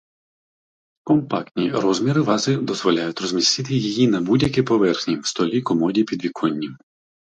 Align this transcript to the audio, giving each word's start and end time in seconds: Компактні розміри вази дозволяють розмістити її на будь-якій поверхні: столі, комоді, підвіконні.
Компактні 1.03 1.71
розміри 1.71 2.21
вази 2.21 2.57
дозволяють 2.57 3.21
розмістити 3.21 3.73
її 3.75 4.07
на 4.07 4.21
будь-якій 4.21 4.61
поверхні: 4.63 5.21
столі, 5.23 5.61
комоді, 5.61 6.03
підвіконні. 6.03 6.69